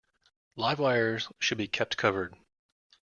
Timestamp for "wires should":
0.79-1.59